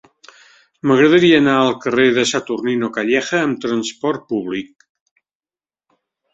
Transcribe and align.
M'agradaria 0.91 1.35
anar 1.41 1.57
al 1.65 1.69
carrer 1.83 2.07
de 2.17 2.25
Saturnino 2.33 2.91
Calleja 2.97 3.43
amb 3.43 3.63
trasport 3.69 4.27
públic. 4.35 4.91